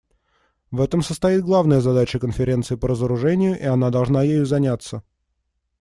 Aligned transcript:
В 0.71 0.81
этом 0.81 1.03
состоит 1.03 1.43
главная 1.43 1.79
задача 1.79 2.17
Конференции 2.17 2.73
по 2.75 2.87
разоружению, 2.87 3.59
и 3.59 3.65
она 3.65 3.91
должна 3.91 4.23
ею 4.23 4.47
заняться. 4.47 5.03